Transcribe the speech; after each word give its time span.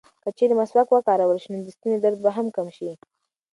که 0.23 0.29
چېرې 0.37 0.53
مسواک 0.59 0.87
وکارول 0.91 1.37
شي، 1.43 1.49
نو 1.53 1.59
د 1.65 1.67
ستوني 1.75 1.97
درد 2.01 2.17
به 2.23 2.29
هم 2.37 2.47
کم 2.55 2.67
شي. 2.77 2.89